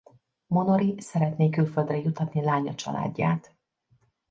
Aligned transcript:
Monori 0.47 0.95
szeretné 1.01 1.49
külföldre 1.49 1.97
juttatni 1.97 2.41
lánya 2.43 2.75
családját. 2.75 3.55